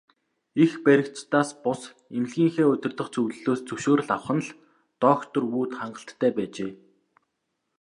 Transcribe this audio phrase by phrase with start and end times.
[0.61, 1.81] Эрх баригчдаас бус,
[2.15, 4.49] эмнэлгийнхээ удирдах зөвлөлөөс зөвшөөрөл авах нь л
[5.03, 6.71] доктор Вүд хангалттай байжээ.